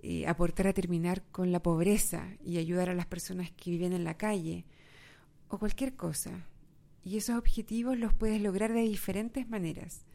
eh, 0.04 0.28
aportar 0.28 0.68
a 0.68 0.74
terminar 0.74 1.24
con 1.32 1.52
la 1.52 1.62
pobreza 1.62 2.28
y 2.44 2.58
ayudar 2.58 2.90
a 2.90 2.96
las 2.96 3.06
personas 3.06 3.52
que 3.52 3.72
viven 3.72 3.94
en 3.94 4.04
la 4.04 4.18
calle. 4.18 4.66
O 5.48 5.58
cualquier 5.58 5.96
cosa. 5.96 6.46
Y 7.04 7.18
esos 7.18 7.38
objetivos 7.38 7.98
los 7.98 8.14
puedes 8.14 8.42
lograr 8.42 8.74
de 8.74 8.82
diferentes 8.82 9.48
maneras. 9.50 10.06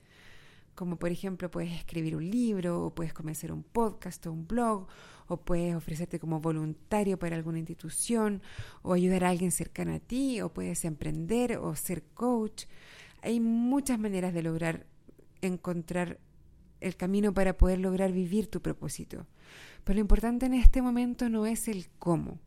Como 0.76 0.97
por 0.97 1.11
ejemplo 1.11 1.50
puedes 1.50 1.73
escribir 1.73 2.14
un 2.14 2.30
libro, 2.30 2.85
o 2.85 2.95
puedes 2.95 3.12
comenzar 3.12 3.50
un 3.50 3.64
podcast 3.64 4.25
o 4.26 4.33
un 4.33 4.47
blog, 4.47 4.87
o 5.26 5.38
puedes 5.38 5.75
ofrecerte 5.75 6.21
como 6.21 6.40
voluntario 6.40 7.18
para 7.18 7.35
alguna 7.35 7.59
institución, 7.59 8.42
o 8.83 8.92
ayudar 8.92 9.25
a 9.25 9.30
alguien 9.30 9.50
cercano 9.50 9.92
a 9.95 9.99
ti, 9.99 10.40
o 10.40 10.52
puedes 10.52 10.85
emprender 10.85 11.56
o 11.56 11.75
ser 11.75 12.04
coach. 12.14 12.66
Hay 13.23 13.40
muchas 13.40 13.99
maneras 13.99 14.33
de 14.33 14.45
lograr 14.45 14.87
encontrar 15.40 16.21
el 16.80 16.95
camino 16.95 17.35
para 17.35 17.56
poder 17.56 17.80
lograr 17.80 18.12
vivir 18.12 18.47
tu 18.47 18.62
propósito. 18.62 19.26
Pero 19.83 19.95
lo 19.95 20.00
importante 20.02 20.47
en 20.47 20.54
este 20.54 20.83
momento 20.83 21.28
no 21.28 21.47
es 21.47 21.66
el 21.66 21.88
cómo, 21.99 22.38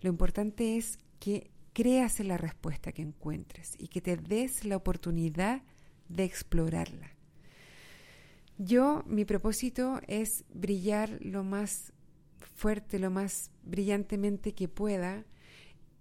lo 0.00 0.10
importante 0.10 0.76
es 0.76 0.98
que 1.18 1.50
creas 1.72 2.20
en 2.20 2.28
la 2.28 2.36
respuesta 2.36 2.92
que 2.92 3.02
encuentres 3.02 3.74
y 3.78 3.88
que 3.88 4.00
te 4.00 4.16
des 4.16 4.64
la 4.64 4.76
oportunidad 4.76 5.62
de 6.08 6.24
explorarla. 6.24 7.17
Yo, 8.58 9.04
mi 9.06 9.24
propósito 9.24 10.00
es 10.08 10.44
brillar 10.52 11.18
lo 11.20 11.44
más 11.44 11.92
fuerte, 12.56 12.98
lo 12.98 13.08
más 13.08 13.52
brillantemente 13.62 14.52
que 14.52 14.66
pueda 14.66 15.24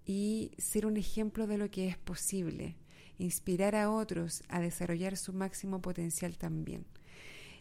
y 0.05 0.51
ser 0.57 0.87
un 0.87 0.97
ejemplo 0.97 1.45
de 1.45 1.59
lo 1.59 1.69
que 1.69 1.87
es 1.87 1.99
posible, 1.99 2.75
inspirar 3.19 3.75
a 3.75 3.91
otros 3.91 4.41
a 4.49 4.59
desarrollar 4.59 5.17
su 5.17 5.33
máximo 5.33 5.83
potencial 5.83 6.35
también. 6.39 6.87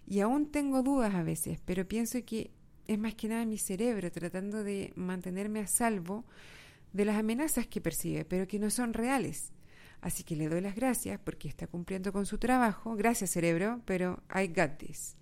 Y 0.07 0.21
aún 0.21 0.51
tengo 0.51 0.83
dudas 0.83 1.15
a 1.15 1.23
veces, 1.23 1.61
pero 1.67 1.87
pienso 1.87 2.25
que 2.25 2.51
es 2.87 2.99
más 2.99 3.15
que 3.15 3.29
nada 3.29 3.45
mi 3.45 3.59
cerebro 3.59 4.11
tratando 4.11 4.65
de 4.65 4.95
mantenerme 4.97 5.61
a 5.61 5.67
salvo 5.67 6.25
de 6.95 7.05
las 7.05 7.19
amenazas 7.19 7.67
que 7.67 7.83
percibe, 7.83 8.25
pero 8.25 8.49
que 8.49 8.59
no 8.59 8.71
son 8.71 8.95
reales. 8.95 9.53
Así 10.07 10.23
que 10.23 10.37
le 10.37 10.49
doy 10.49 10.61
las 10.61 10.77
gracias 10.77 11.19
porque 11.19 11.49
está 11.49 11.67
cumpliendo 11.67 12.13
con 12.13 12.27
su 12.27 12.39
trabajo. 12.39 12.95
Gracias, 12.95 13.31
cerebro, 13.31 13.83
pero 13.87 14.23
I 14.33 14.47
got 14.47 14.79
this. 14.79 15.17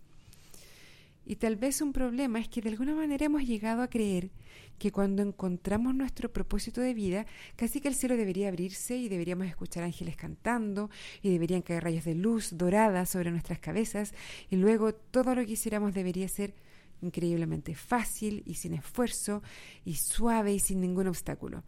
Y 1.24 1.36
tal 1.36 1.56
vez 1.56 1.80
un 1.80 1.94
problema 1.94 2.38
es 2.38 2.50
que 2.50 2.60
de 2.60 2.68
alguna 2.68 2.94
manera 2.94 3.24
hemos 3.24 3.44
llegado 3.44 3.80
a 3.80 3.88
creer 3.88 4.30
que 4.78 4.92
cuando 4.92 5.22
encontramos 5.22 5.94
nuestro 5.94 6.30
propósito 6.30 6.82
de 6.82 6.92
vida, 6.92 7.24
casi 7.56 7.80
que 7.80 7.88
el 7.88 7.94
cielo 7.94 8.14
debería 8.18 8.48
abrirse 8.48 8.94
y 8.98 9.08
deberíamos 9.08 9.46
escuchar 9.46 9.84
ángeles 9.84 10.16
cantando 10.16 10.90
y 11.22 11.30
deberían 11.30 11.62
caer 11.62 11.82
rayos 11.82 12.04
de 12.04 12.14
luz 12.14 12.50
dorada 12.52 13.06
sobre 13.06 13.30
nuestras 13.30 13.60
cabezas 13.60 14.12
y 14.50 14.56
luego 14.56 14.94
todo 14.94 15.34
lo 15.34 15.46
que 15.46 15.52
hiciéramos 15.52 15.94
debería 15.94 16.28
ser 16.28 16.52
increíblemente 17.00 17.74
fácil 17.74 18.42
y 18.44 18.56
sin 18.56 18.74
esfuerzo 18.74 19.42
y 19.82 19.94
suave 19.94 20.52
y 20.52 20.58
sin 20.58 20.82
ningún 20.82 21.06
obstáculo. 21.06 21.64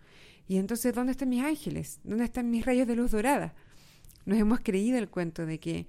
Y 0.48 0.58
entonces, 0.58 0.94
¿dónde 0.94 1.12
están 1.12 1.28
mis 1.28 1.42
ángeles? 1.42 2.00
¿Dónde 2.04 2.24
están 2.24 2.50
mis 2.50 2.64
rayos 2.64 2.86
de 2.86 2.96
luz 2.96 3.10
dorada? 3.10 3.54
Nos 4.24 4.38
hemos 4.38 4.60
creído 4.60 4.98
el 4.98 5.08
cuento 5.08 5.46
de 5.46 5.58
que 5.58 5.86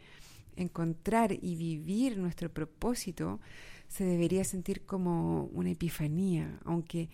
encontrar 0.55 1.31
y 1.31 1.55
vivir 1.55 2.17
nuestro 2.17 2.51
propósito 2.51 3.39
se 3.87 4.03
debería 4.03 4.43
sentir 4.43 4.85
como 4.85 5.45
una 5.53 5.71
epifanía, 5.71 6.59
aunque 6.65 7.09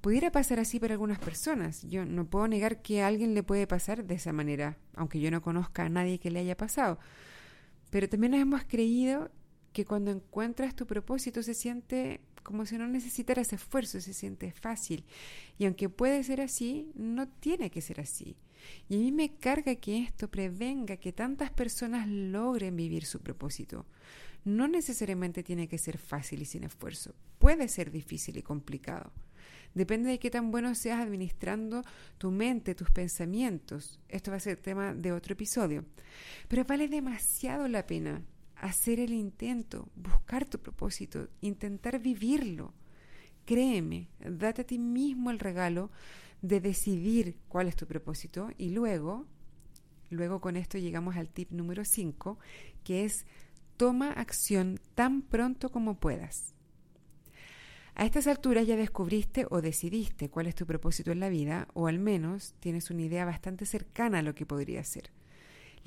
pudiera 0.00 0.32
pasar 0.32 0.58
así 0.58 0.80
para 0.80 0.94
algunas 0.94 1.18
personas. 1.18 1.82
Yo 1.82 2.04
no 2.04 2.26
puedo 2.26 2.48
negar 2.48 2.82
que 2.82 3.02
a 3.02 3.06
alguien 3.06 3.34
le 3.34 3.42
puede 3.42 3.66
pasar 3.66 4.04
de 4.04 4.14
esa 4.14 4.32
manera, 4.32 4.78
aunque 4.94 5.20
yo 5.20 5.30
no 5.30 5.42
conozca 5.42 5.84
a 5.84 5.88
nadie 5.88 6.18
que 6.18 6.30
le 6.30 6.40
haya 6.40 6.56
pasado. 6.56 6.98
Pero 7.90 8.08
también 8.08 8.32
nos 8.32 8.40
hemos 8.40 8.64
creído 8.64 9.30
que 9.72 9.84
cuando 9.84 10.10
encuentras 10.10 10.74
tu 10.74 10.86
propósito 10.86 11.42
se 11.42 11.54
siente 11.54 12.20
como 12.42 12.66
si 12.66 12.78
no 12.78 12.86
necesitaras 12.86 13.52
esfuerzo, 13.52 14.00
se 14.00 14.14
siente 14.14 14.52
fácil. 14.52 15.04
Y 15.58 15.66
aunque 15.66 15.88
puede 15.88 16.22
ser 16.24 16.40
así, 16.40 16.90
no 16.94 17.28
tiene 17.28 17.70
que 17.70 17.80
ser 17.80 18.00
así. 18.00 18.36
Y 18.88 18.96
a 18.96 18.98
mí 18.98 19.12
me 19.12 19.36
carga 19.36 19.74
que 19.76 20.02
esto 20.02 20.28
prevenga 20.28 20.96
que 20.96 21.12
tantas 21.12 21.50
personas 21.50 22.08
logren 22.08 22.76
vivir 22.76 23.04
su 23.04 23.20
propósito. 23.20 23.86
No 24.44 24.68
necesariamente 24.68 25.42
tiene 25.42 25.68
que 25.68 25.78
ser 25.78 25.98
fácil 25.98 26.42
y 26.42 26.44
sin 26.44 26.64
esfuerzo. 26.64 27.14
Puede 27.38 27.68
ser 27.68 27.90
difícil 27.90 28.36
y 28.36 28.42
complicado. 28.42 29.12
Depende 29.74 30.08
de 30.10 30.18
qué 30.18 30.30
tan 30.30 30.50
bueno 30.50 30.74
seas 30.74 31.00
administrando 31.00 31.84
tu 32.16 32.30
mente, 32.30 32.74
tus 32.74 32.90
pensamientos. 32.90 34.00
Esto 34.08 34.30
va 34.30 34.38
a 34.38 34.40
ser 34.40 34.56
tema 34.56 34.94
de 34.94 35.12
otro 35.12 35.34
episodio. 35.34 35.84
Pero 36.48 36.64
vale 36.64 36.88
demasiado 36.88 37.68
la 37.68 37.86
pena 37.86 38.22
hacer 38.60 39.00
el 39.00 39.12
intento, 39.12 39.88
buscar 39.94 40.44
tu 40.44 40.58
propósito, 40.58 41.28
intentar 41.40 41.98
vivirlo. 42.00 42.74
Créeme, 43.44 44.08
date 44.20 44.62
a 44.62 44.66
ti 44.66 44.78
mismo 44.78 45.30
el 45.30 45.38
regalo 45.38 45.90
de 46.42 46.60
decidir 46.60 47.36
cuál 47.48 47.68
es 47.68 47.76
tu 47.76 47.86
propósito 47.86 48.50
y 48.58 48.70
luego, 48.70 49.26
luego 50.10 50.40
con 50.40 50.56
esto 50.56 50.78
llegamos 50.78 51.16
al 51.16 51.30
tip 51.30 51.50
número 51.50 51.84
5, 51.84 52.38
que 52.84 53.04
es 53.04 53.26
toma 53.76 54.10
acción 54.12 54.80
tan 54.94 55.22
pronto 55.22 55.70
como 55.70 55.98
puedas. 55.98 56.54
A 57.94 58.04
estas 58.04 58.28
alturas 58.28 58.66
ya 58.66 58.76
descubriste 58.76 59.46
o 59.50 59.60
decidiste 59.60 60.28
cuál 60.28 60.46
es 60.46 60.54
tu 60.54 60.66
propósito 60.66 61.10
en 61.10 61.20
la 61.20 61.28
vida, 61.28 61.66
o 61.74 61.88
al 61.88 61.98
menos 61.98 62.54
tienes 62.60 62.90
una 62.90 63.02
idea 63.02 63.24
bastante 63.24 63.66
cercana 63.66 64.20
a 64.20 64.22
lo 64.22 64.34
que 64.34 64.46
podría 64.46 64.84
ser 64.84 65.10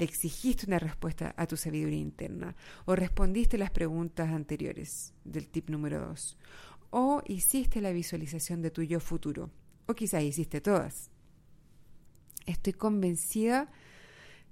le 0.01 0.05
exigiste 0.05 0.65
una 0.65 0.79
respuesta 0.79 1.35
a 1.37 1.45
tu 1.45 1.55
sabiduría 1.55 1.99
interna 1.99 2.55
o 2.85 2.95
respondiste 2.95 3.59
las 3.59 3.69
preguntas 3.69 4.29
anteriores 4.29 5.13
del 5.25 5.47
tip 5.47 5.69
número 5.69 6.03
2 6.07 6.39
o 6.89 7.21
hiciste 7.27 7.81
la 7.81 7.91
visualización 7.91 8.63
de 8.63 8.71
tu 8.71 8.81
yo 8.81 8.99
futuro 8.99 9.51
o 9.85 9.93
quizás 9.93 10.23
hiciste 10.23 10.59
todas. 10.59 11.11
Estoy 12.47 12.73
convencida 12.73 13.71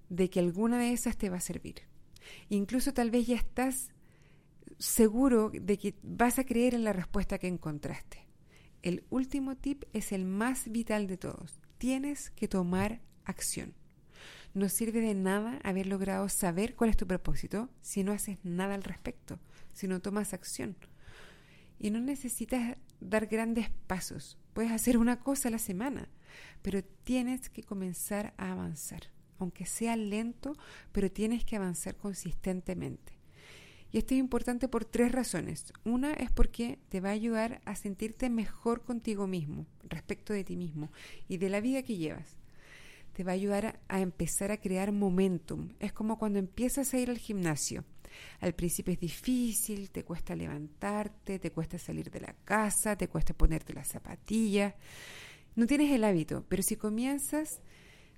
de 0.10 0.30
que 0.30 0.40
alguna 0.40 0.78
de 0.78 0.94
esas 0.94 1.18
te 1.18 1.32
va 1.32 1.38
a 1.38 1.42
servir. 1.42 1.82
Incluso 2.50 2.94
tal 2.94 3.10
vez 3.10 3.26
ya 3.26 3.36
estás 3.36 3.90
seguro 4.78 5.50
de 5.52 5.80
que 5.80 5.96
vas 6.04 6.38
a 6.38 6.44
creer 6.44 6.76
en 6.76 6.84
la 6.84 6.94
respuesta 6.94 7.40
que 7.40 7.48
encontraste. 7.48 8.28
El 8.84 9.04
último 9.10 9.58
tip 9.58 9.86
es 9.94 10.12
el 10.12 10.26
más 10.26 10.72
vital 10.72 11.08
de 11.08 11.18
todos. 11.18 11.60
Tienes 11.80 12.30
que 12.30 12.48
tomar 12.48 13.02
acción. 13.26 13.79
No 14.54 14.68
sirve 14.68 15.00
de 15.00 15.14
nada 15.14 15.60
haber 15.64 15.88
logrado 15.88 16.28
saber 16.28 16.76
cuál 16.76 16.90
es 16.90 16.98
tu 16.98 17.06
propósito 17.06 17.70
si 17.82 18.04
no 18.04 18.12
haces 18.12 18.40
nada 18.44 18.74
al 18.74 18.84
respecto, 18.84 19.40
si 19.74 19.88
no 19.88 20.02
tomas 20.02 20.34
acción. 20.34 20.76
Y 21.80 21.92
no 21.92 22.00
necesitas 22.00 22.78
dar 23.00 23.28
grandes 23.28 23.70
pasos. 23.88 24.38
Puedes 24.54 24.72
hacer 24.72 24.98
una 24.98 25.20
cosa 25.20 25.48
a 25.50 25.52
la 25.52 25.60
semana, 25.60 26.10
pero 26.62 26.84
tienes 26.84 27.50
que 27.50 27.64
comenzar 27.64 28.34
a 28.38 28.52
avanzar. 28.52 29.04
Aunque 29.38 29.66
sea 29.66 29.96
lento, 29.96 30.58
pero 30.92 31.10
tienes 31.10 31.46
que 31.46 31.56
avanzar 31.56 31.96
consistentemente. 31.96 33.14
Y 33.92 33.98
esto 33.98 34.14
es 34.14 34.20
importante 34.20 34.68
por 34.68 34.86
tres 34.86 35.12
razones. 35.12 35.74
Una 35.84 36.14
es 36.14 36.32
porque 36.32 36.80
te 36.90 37.02
va 37.02 37.10
a 37.10 37.14
ayudar 37.14 37.62
a 37.66 37.76
sentirte 37.76 38.30
mejor 38.30 38.84
contigo 38.84 39.26
mismo, 39.26 39.66
respecto 39.84 40.34
de 40.34 40.44
ti 40.44 40.58
mismo 40.58 40.92
y 41.28 41.38
de 41.38 41.50
la 41.50 41.62
vida 41.62 41.84
que 41.84 41.98
llevas. 41.98 42.39
Te 43.20 43.26
va 43.26 43.34
a 43.34 43.36
ayudar 43.36 43.82
a, 43.90 44.00
empezar 44.00 44.50
a 44.50 44.62
crear 44.62 44.94
momentum. 44.94 45.74
Es 45.82 45.92
como 45.92 46.18
cuando 46.18 46.40
empiezas 46.40 46.94
a 46.94 47.00
ir 47.00 47.10
al 47.10 47.18
gimnasio. 47.18 47.84
Al 48.40 48.56
principio 48.56 48.94
es 48.94 49.00
difícil, 49.02 49.92
te 49.92 50.06
cuesta 50.06 50.38
levantarte, 50.38 51.38
te 51.38 51.52
cuesta 51.52 51.78
salir 51.78 52.10
de 52.10 52.22
la 52.22 52.34
casa, 52.46 52.96
te 52.96 53.10
cuesta 53.10 53.34
ponerte 53.34 53.74
las 53.74 53.90
zapatillas. 53.90 54.74
No 55.58 55.68
tienes 55.68 55.92
el 55.92 56.06
hábito, 56.06 56.46
pero 56.48 56.64
si 56.64 56.78
comienzas 56.78 57.60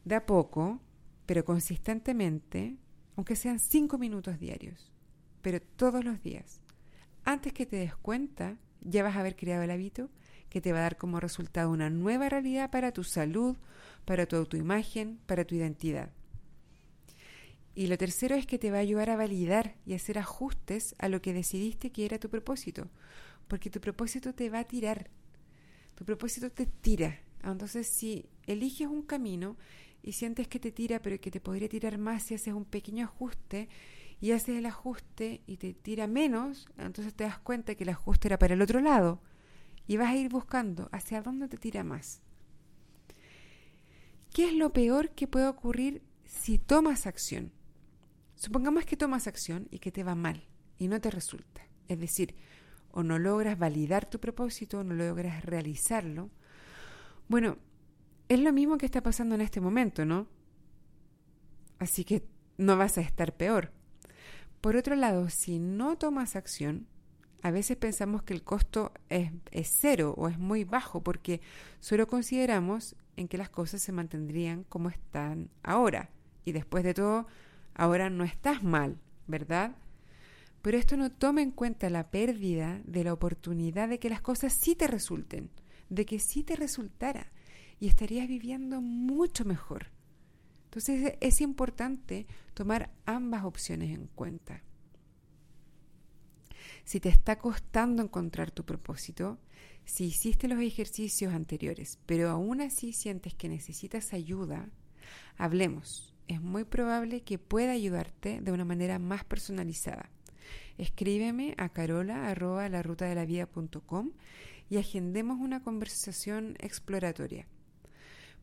de 0.05 0.13
a 0.13 0.27
poco, 0.27 0.79
pero 1.25 1.45
consistentemente, 1.45 2.77
aunque 3.15 3.35
sean 3.35 3.57
cinco 3.57 3.97
minutos 3.97 4.39
diarios, 4.39 4.93
pero 5.41 5.59
todos 5.59 6.05
los 6.05 6.21
días. 6.21 6.61
Antes 7.23 7.53
que 7.53 7.65
te 7.65 7.77
des 7.77 7.95
cuenta, 7.95 8.59
ya 8.81 9.01
vas 9.01 9.15
a 9.15 9.21
haber 9.21 9.35
creado 9.35 9.63
el 9.63 9.71
hábito 9.71 10.11
que 10.51 10.61
te 10.61 10.73
va 10.73 10.79
a 10.79 10.83
dar 10.83 10.97
como 10.97 11.21
resultado 11.21 11.71
una 11.71 11.89
nueva 11.89 12.27
realidad 12.27 12.69
para 12.69 12.91
tu 12.91 13.05
salud, 13.05 13.55
para 14.03 14.25
tu 14.25 14.35
autoimagen, 14.35 15.17
para 15.25 15.45
tu 15.45 15.55
identidad. 15.55 16.11
Y 17.73 17.87
lo 17.87 17.97
tercero 17.97 18.35
es 18.35 18.45
que 18.45 18.59
te 18.59 18.69
va 18.69 18.77
a 18.77 18.81
ayudar 18.81 19.09
a 19.09 19.15
validar 19.15 19.77
y 19.85 19.93
hacer 19.93 20.19
ajustes 20.19 20.93
a 20.99 21.07
lo 21.07 21.21
que 21.21 21.33
decidiste 21.33 21.91
que 21.91 22.03
era 22.03 22.19
tu 22.19 22.29
propósito, 22.29 22.89
porque 23.47 23.69
tu 23.69 23.79
propósito 23.79 24.35
te 24.35 24.49
va 24.49 24.59
a 24.59 24.65
tirar, 24.65 25.09
tu 25.95 26.03
propósito 26.03 26.51
te 26.51 26.65
tira. 26.65 27.21
Entonces, 27.43 27.87
si 27.87 28.25
eliges 28.45 28.87
un 28.87 29.03
camino 29.03 29.55
y 30.03 30.11
sientes 30.11 30.49
que 30.49 30.59
te 30.59 30.73
tira, 30.73 31.01
pero 31.01 31.21
que 31.21 31.31
te 31.31 31.39
podría 31.39 31.69
tirar 31.69 31.97
más 31.97 32.23
si 32.23 32.35
haces 32.35 32.53
un 32.53 32.65
pequeño 32.65 33.05
ajuste, 33.05 33.69
y 34.19 34.33
haces 34.33 34.57
el 34.57 34.67
ajuste 34.67 35.41
y 35.47 35.57
te 35.57 35.73
tira 35.73 36.05
menos, 36.05 36.67
entonces 36.77 37.15
te 37.15 37.23
das 37.23 37.39
cuenta 37.39 37.73
que 37.73 37.83
el 37.83 37.89
ajuste 37.89 38.27
era 38.27 38.37
para 38.37 38.53
el 38.53 38.61
otro 38.61 38.79
lado 38.79 39.19
y 39.87 39.97
vas 39.97 40.09
a 40.09 40.15
ir 40.15 40.29
buscando 40.29 40.89
hacia 40.91 41.21
dónde 41.21 41.47
te 41.47 41.57
tira 41.57 41.83
más. 41.83 42.21
¿Qué 44.33 44.47
es 44.47 44.53
lo 44.53 44.71
peor 44.71 45.09
que 45.11 45.27
puede 45.27 45.47
ocurrir 45.47 46.01
si 46.25 46.57
tomas 46.57 47.05
acción? 47.05 47.51
Supongamos 48.35 48.85
que 48.85 48.97
tomas 48.97 49.27
acción 49.27 49.67
y 49.71 49.79
que 49.79 49.91
te 49.91 50.03
va 50.03 50.15
mal 50.15 50.47
y 50.77 50.87
no 50.87 51.01
te 51.01 51.11
resulta. 51.11 51.61
Es 51.87 51.99
decir, 51.99 52.35
o 52.91 53.03
no 53.03 53.19
logras 53.19 53.57
validar 53.57 54.09
tu 54.09 54.19
propósito, 54.19 54.79
o 54.79 54.83
no 54.83 54.93
logras 54.93 55.45
realizarlo. 55.45 56.29
Bueno, 57.27 57.57
es 58.29 58.39
lo 58.39 58.53
mismo 58.53 58.77
que 58.77 58.85
está 58.85 59.03
pasando 59.03 59.35
en 59.35 59.41
este 59.41 59.61
momento, 59.61 60.05
¿no? 60.05 60.27
Así 61.79 62.03
que 62.03 62.25
no 62.57 62.77
vas 62.77 62.97
a 62.97 63.01
estar 63.01 63.35
peor. 63.35 63.71
Por 64.61 64.75
otro 64.75 64.95
lado, 64.95 65.29
si 65.29 65.59
no 65.59 65.97
tomas 65.97 66.35
acción, 66.35 66.87
a 67.43 67.51
veces 67.51 67.77
pensamos 67.77 68.23
que 68.23 68.33
el 68.33 68.43
costo 68.43 68.91
es, 69.09 69.31
cero 69.79 70.13
o 70.17 70.27
es 70.27 70.37
muy 70.37 70.63
bajo 70.63 71.01
porque 71.01 71.41
solo 71.79 72.07
consideramos 72.07 72.95
en 73.17 73.27
que 73.27 73.37
las 73.37 73.49
cosas 73.49 73.81
se 73.81 73.91
mantendrían 73.91 74.63
como 74.63 74.89
están 74.89 75.49
ahora. 75.63 76.09
Y 76.45 76.51
después 76.51 76.83
de 76.83 76.93
todo, 76.93 77.27
ahora 77.73 78.09
no 78.09 78.23
estás 78.23 78.63
mal, 78.63 78.99
¿verdad? 79.27 79.75
Pero 80.61 80.77
esto 80.77 80.97
no 80.97 81.11
toma 81.11 81.41
en 81.41 81.51
cuenta 81.51 81.89
la 81.89 82.11
pérdida 82.11 82.81
de 82.85 83.03
la 83.03 83.13
oportunidad 83.13 83.89
de 83.89 83.99
que 83.99 84.09
las 84.09 84.21
cosas 84.21 84.53
sí 84.61 84.75
te 84.75 84.87
resulten, 84.87 85.49
de 85.89 86.05
que 86.05 86.19
sí 86.19 86.43
te 86.43 86.55
resultara 86.55 87.31
y 87.79 87.87
estarías 87.87 88.27
viviendo 88.27 88.81
mucho 88.81 89.45
mejor. 89.45 89.87
Entonces 90.65 91.15
es 91.19 91.41
importante 91.41 92.27
tomar 92.53 92.91
ambas 93.05 93.43
opciones 93.43 93.89
en 93.89 94.07
cuenta. 94.13 94.61
Si 96.83 96.99
te 96.99 97.09
está 97.09 97.37
costando 97.37 98.03
encontrar 98.03 98.51
tu 98.51 98.65
propósito, 98.65 99.39
si 99.85 100.05
hiciste 100.05 100.47
los 100.47 100.59
ejercicios 100.59 101.33
anteriores, 101.33 101.99
pero 102.05 102.29
aún 102.29 102.61
así 102.61 102.93
sientes 102.93 103.33
que 103.33 103.49
necesitas 103.49 104.13
ayuda, 104.13 104.69
hablemos. 105.37 106.13
Es 106.27 106.39
muy 106.41 106.63
probable 106.63 107.21
que 107.21 107.39
pueda 107.39 107.71
ayudarte 107.71 108.41
de 108.41 108.51
una 108.51 108.65
manera 108.65 108.99
más 108.99 109.25
personalizada. 109.25 110.09
Escríbeme 110.77 111.55
a 111.57 111.69
carola.larutadelavida.com 111.69 114.11
y 114.69 114.77
agendemos 114.77 115.39
una 115.39 115.61
conversación 115.61 116.55
exploratoria. 116.59 117.47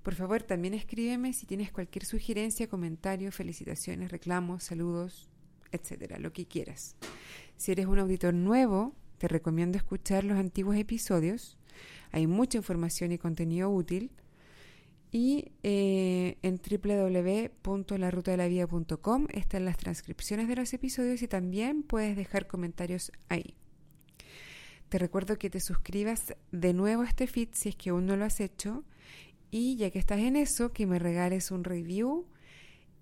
Por 0.03 0.15
favor, 0.15 0.43
también 0.43 0.75
escríbeme 0.75 1.33
si 1.33 1.47
tienes 1.47 1.73
cualquier 1.73 2.05
sugerencia, 2.05 2.69
comentario, 2.69 3.33
felicitaciones, 3.33 4.11
reclamos, 4.11 4.65
saludos, 4.65 5.31
etcétera, 5.73 6.19
lo 6.19 6.33
que 6.33 6.47
quieras. 6.47 6.97
Si 7.57 7.73
eres 7.73 7.87
un 7.87 7.99
auditor 7.99 8.35
nuevo, 8.35 8.95
te 9.19 9.29
recomiendo 9.29 9.77
escuchar 9.77 10.25
los 10.25 10.39
antiguos 10.39 10.77
episodios. 10.77 11.59
Hay 12.13 12.27
mucha 12.27 12.57
información 12.59 13.13
y 13.13 13.19
contenido 13.19 13.71
útil. 13.71 14.11
Y 15.11 15.53
eh, 15.63 16.37
en 16.43 16.61
www.larutadelavida.com 16.61 19.27
están 19.33 19.65
las 19.65 19.79
transcripciones 19.79 20.49
de 20.49 20.57
los 20.57 20.75
episodios 20.75 21.23
y 21.23 21.29
también 21.29 21.83
puedes 21.83 22.15
dejar 22.15 22.47
comentarios 22.47 23.11
ahí. 23.29 23.55
Te 24.91 24.99
recuerdo 24.99 25.39
que 25.39 25.49
te 25.51 25.61
suscribas 25.61 26.35
de 26.53 26.75
nuevo 26.75 27.03
a 27.03 27.07
este 27.07 27.27
feed 27.27 27.49
si 27.53 27.71
es 27.71 27.77
que 27.77 27.91
aún 27.91 28.07
no 28.07 28.17
lo 28.17 28.25
has 28.25 28.41
hecho 28.41 28.85
y 29.51 29.77
ya 29.77 29.91
que 29.91 29.99
estás 29.99 30.21
en 30.21 30.37
eso, 30.37 30.73
que 30.73 30.87
me 30.87 30.99
regales 30.99 31.51
un 31.51 31.65
review 31.65 32.27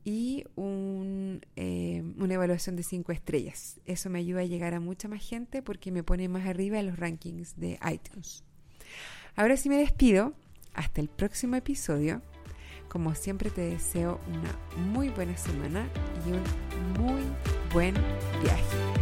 y 0.06 0.44
un, 0.54 1.40
eh, 1.56 2.00
una 2.16 2.34
evaluación 2.34 2.76
de 2.76 2.84
5 2.84 3.10
estrellas. 3.10 3.80
Eso 3.86 4.08
me 4.08 4.20
ayuda 4.20 4.42
a 4.42 4.44
llegar 4.44 4.72
a 4.72 4.78
mucha 4.78 5.08
más 5.08 5.28
gente 5.28 5.62
porque 5.62 5.90
me 5.90 6.04
pone 6.04 6.28
más 6.28 6.46
arriba 6.46 6.78
en 6.78 6.86
los 6.86 6.96
rankings 6.96 7.58
de 7.58 7.80
iTunes. 7.92 8.44
Ahora 9.34 9.56
sí 9.56 9.68
me 9.68 9.76
despido. 9.76 10.32
Hasta 10.74 11.00
el 11.00 11.08
próximo 11.08 11.56
episodio. 11.56 12.22
Como 12.88 13.16
siempre 13.16 13.50
te 13.50 13.62
deseo 13.62 14.20
una 14.28 14.86
muy 14.92 15.08
buena 15.08 15.36
semana 15.36 15.88
y 16.24 16.30
un 16.30 17.02
muy 17.02 17.22
buen 17.72 17.94
viaje. 18.42 18.95